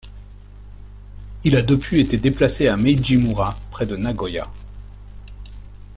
Il 1.43 1.55
a 1.55 1.61
depuis 1.61 1.99
été 1.99 2.17
déplacé 2.17 2.67
à 2.67 2.75
Meiji 2.75 3.17
Mura 3.17 3.55
près 3.69 3.85
de 3.85 3.95
Nagoya. 3.95 4.47